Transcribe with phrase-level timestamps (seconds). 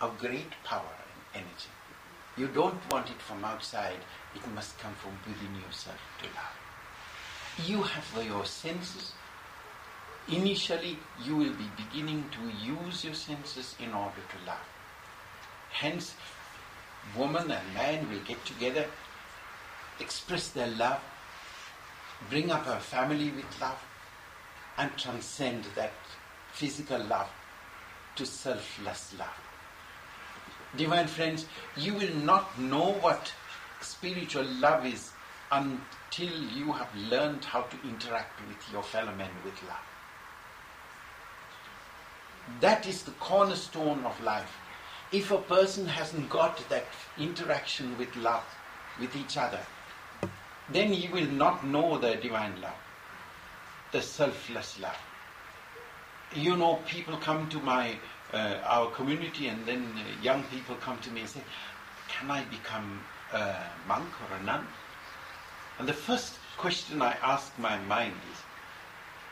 [0.00, 0.94] of great power
[1.34, 1.70] and energy.
[2.36, 3.98] You don't want it from outside,
[4.34, 7.68] it must come from within yourself to love.
[7.68, 9.12] You have your senses.
[10.28, 14.66] Initially, you will be beginning to use your senses in order to love.
[15.70, 16.14] Hence,
[17.16, 18.86] woman and man will get together,
[19.98, 21.00] express their love,
[22.28, 23.82] bring up a family with love,
[24.78, 25.92] and transcend that
[26.52, 27.28] physical love
[28.16, 29.49] to selfless love.
[30.76, 33.32] Divine friends, you will not know what
[33.80, 35.10] spiritual love is
[35.50, 39.78] until you have learned how to interact with your fellow men with love.
[42.60, 44.56] That is the cornerstone of life.
[45.12, 46.86] If a person hasn't got that
[47.18, 48.44] interaction with love,
[49.00, 49.60] with each other,
[50.68, 52.78] then he will not know the divine love,
[53.90, 54.98] the selfless love.
[56.32, 57.96] You know, people come to my
[58.32, 61.42] uh, our community, and then uh, young people come to me and say,
[62.08, 63.00] "Can I become
[63.32, 63.54] a
[63.86, 64.66] monk or a nun?"
[65.78, 68.38] And the first question I ask my mind is,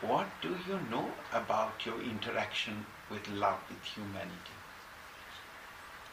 [0.09, 4.55] "What do you know about your interaction with love, with humanity?"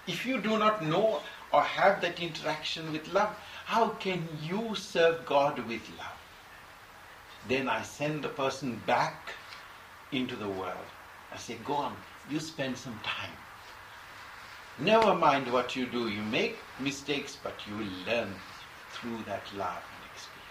[0.07, 1.23] If you do not know
[1.53, 6.21] or have that interaction with love, how can you serve God with love?
[7.49, 9.33] Then I send the person back
[10.13, 10.87] into the world.
[11.33, 11.97] I say, go on,
[12.31, 13.37] you spend some time.
[14.79, 16.09] Never mind what you do.
[16.09, 18.29] You make mistakes, but you learn
[18.93, 20.47] through that love and experience.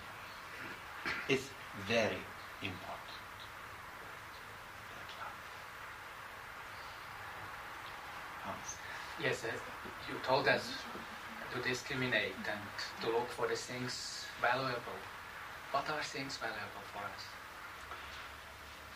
[1.28, 1.50] It's
[1.88, 2.23] very
[2.62, 3.06] important.
[8.44, 8.76] Hans.
[9.22, 9.48] Yes, uh,
[10.08, 10.84] you told us
[11.52, 12.59] to discriminate and
[13.02, 15.00] to look for the things valuable.
[15.72, 17.23] What are things valuable for us?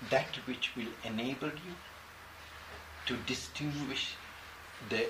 [0.09, 1.73] That which will enable you
[3.09, 4.15] to distinguish
[4.87, 5.07] the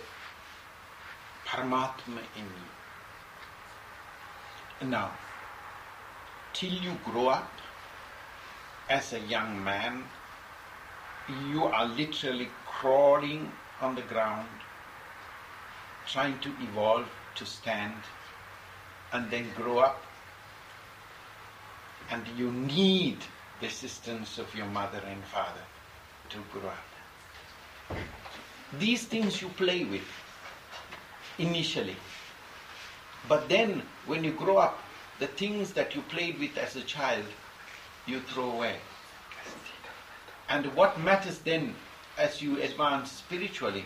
[1.45, 2.45] Paramatma in
[4.81, 4.87] you.
[4.87, 5.11] Now,
[6.53, 7.51] till you grow up
[8.89, 10.05] as a young man,
[11.51, 13.51] you are literally crawling
[13.81, 14.47] on the ground,
[16.07, 18.01] trying to evolve to stand,
[19.11, 20.01] and then grow up.
[22.09, 23.17] And you need
[23.59, 25.65] the assistance of your mother and father
[26.29, 26.98] to grow up.
[28.77, 30.07] These things you play with
[31.37, 31.95] initially.
[33.27, 34.79] But then, when you grow up,
[35.19, 37.25] the things that you played with as a child,
[38.05, 38.75] you throw away.
[40.49, 41.75] And what matters then
[42.17, 43.85] as you advance spiritually,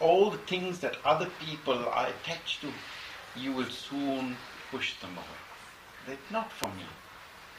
[0.00, 2.68] all the things that other people are attached to,
[3.38, 4.36] you will soon
[4.70, 5.40] push them away.
[6.06, 6.84] They're not for me.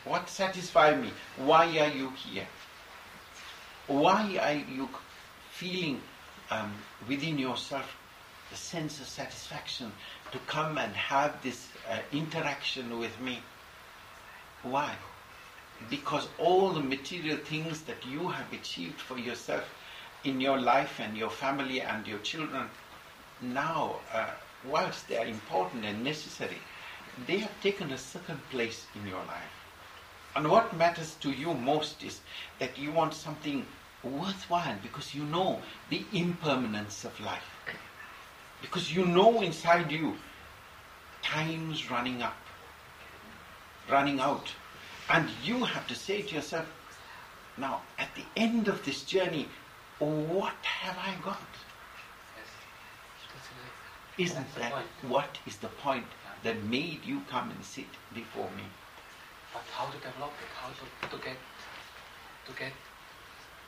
[0.05, 1.11] What satisfies me?
[1.37, 2.47] Why are you here?
[3.87, 4.89] Why are you
[5.59, 5.99] feeling
[6.51, 6.71] um,
[7.07, 7.97] within yourself
[8.51, 9.91] the sense of satisfaction
[10.31, 13.41] to come and have this uh, interaction with me.
[14.61, 14.93] Why?
[15.89, 19.63] Because all the material things that you have achieved for yourself
[20.23, 22.67] in your life and your family and your children,
[23.41, 24.29] now, uh,
[24.63, 26.57] whilst they are important and necessary,
[27.25, 29.55] they have taken a second place in your life.
[30.35, 32.21] And what matters to you most is
[32.59, 33.65] that you want something
[34.03, 37.49] worthwhile because you know the impermanence of life.
[38.61, 40.15] Because you know inside you
[41.21, 42.37] time's running up,
[43.89, 44.51] running out.
[45.09, 46.65] And you have to say to yourself,
[47.57, 49.47] now at the end of this journey,
[49.99, 51.41] what have I got?
[54.17, 54.73] Isn't that
[55.07, 56.05] what is the point
[56.43, 58.63] that made you come and sit before me?
[59.53, 60.49] But how to develop it?
[60.59, 61.37] How to, to get
[62.47, 62.73] to get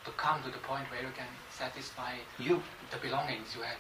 [0.06, 2.62] to come to the point where you can satisfy you,
[2.92, 3.78] the belongings you have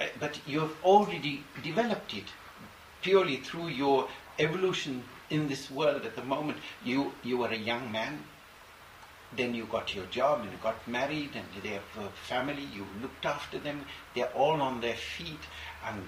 [0.00, 2.26] Uh, but you have already developed it
[3.02, 6.58] purely through your evolution in this world at the moment.
[6.84, 8.22] You, you were a young man,
[9.36, 12.86] then you got your job and you got married and they have a family, you
[13.02, 13.84] looked after them,
[14.14, 15.40] they're all on their feet.
[15.84, 16.02] And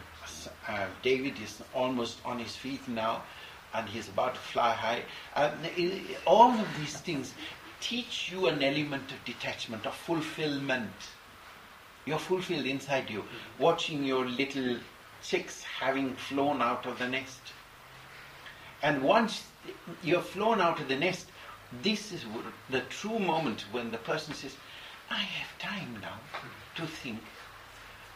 [0.68, 3.22] uh, David is almost on his feet now
[3.74, 5.02] and he's about to fly high.
[5.34, 5.50] Uh,
[6.26, 7.34] all of these things
[7.80, 10.92] teach you an element of detachment, of fulfillment.
[12.04, 13.62] You're fulfilled inside you, mm-hmm.
[13.62, 14.78] watching your little
[15.22, 17.40] chicks having flown out of the nest.
[18.82, 19.44] And once
[20.02, 21.26] you're flown out of the nest,
[21.82, 22.24] this is
[22.70, 24.56] the true moment when the person says,
[25.10, 26.82] I have time now mm-hmm.
[26.82, 27.20] to think.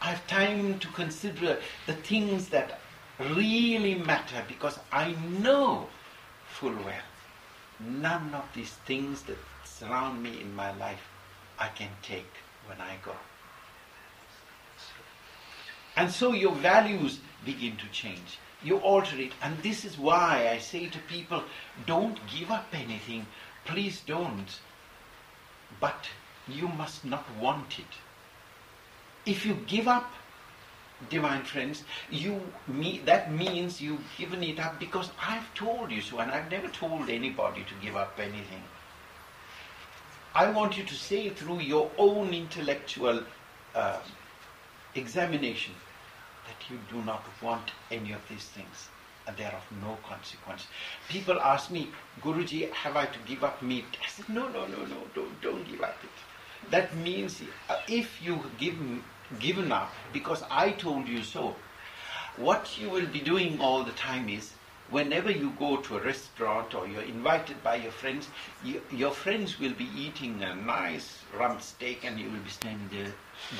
[0.01, 2.79] I have time to consider the things that
[3.19, 5.87] really matter because I know
[6.47, 7.03] full well
[7.79, 9.37] none of these things that
[9.79, 11.01] surround me in my life
[11.59, 12.33] I can take
[12.67, 13.15] when I go.
[15.95, 18.39] And so your values begin to change.
[18.63, 19.33] You alter it.
[19.41, 21.43] And this is why I say to people,
[21.85, 23.25] don't give up anything.
[23.65, 24.59] Please don't.
[25.79, 26.07] But
[26.47, 27.93] you must not want it.
[29.25, 30.11] If you give up,
[31.09, 36.19] divine friends, you me, that means you've given it up because I've told you so,
[36.19, 38.63] and I've never told anybody to give up anything.
[40.35, 43.23] I want you to say through your own intellectual
[43.75, 43.99] uh,
[44.95, 45.73] examination
[46.47, 48.89] that you do not want any of these things
[49.27, 50.67] and they are of no consequence.
[51.07, 51.89] People ask me,
[52.21, 53.85] Guruji, have I to give up meat?
[54.03, 56.71] I said, no, no, no, no, don't, don't give up it.
[56.71, 58.75] That means uh, if you give
[59.39, 61.55] given up because I told you so,
[62.37, 64.53] what you will be doing all the time is
[64.89, 68.27] whenever you go to a restaurant or you're invited by your friends,
[68.63, 72.89] you, your friends will be eating a nice rump steak and you will be standing
[72.91, 73.13] there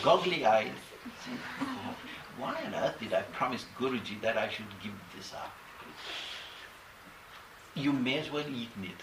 [0.03, 0.71] goggly eyed.
[2.37, 5.51] Why on earth did I promise Guruji that I should give this up?
[7.75, 9.01] You may as well eat it.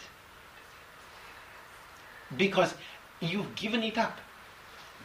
[2.36, 2.74] Because
[3.20, 4.18] you've given it up.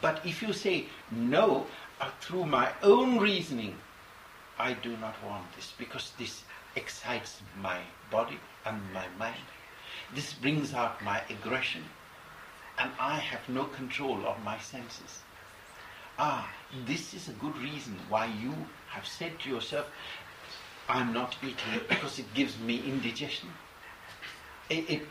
[0.02, 1.66] But if you say, no,
[2.00, 3.76] uh, through my own reasoning,
[4.60, 6.44] I do not want this because this
[6.76, 7.80] excites my
[8.12, 9.46] body and my mind.
[10.14, 11.84] This brings out my aggression,
[12.78, 15.22] and I have no control of my senses.
[16.18, 16.50] Ah,
[16.86, 18.54] this is a good reason why you
[18.90, 19.90] have said to yourself,
[20.88, 23.50] I'm not eating it because it gives me indigestion.
[24.70, 25.08] It, it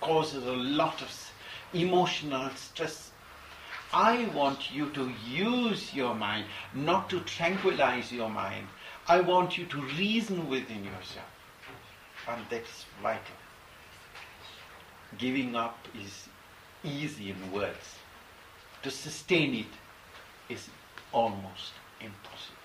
[0.00, 1.10] causes a lot of
[1.72, 3.10] emotional stress.
[3.92, 8.66] I want you to use your mind, not to tranquilize your mind.
[9.08, 11.30] I want you to reason within yourself.
[12.28, 13.36] And that's vital.
[15.16, 16.28] Giving up is
[16.82, 17.96] easy in words.
[18.82, 20.68] To sustain it is
[21.12, 22.55] almost impossible.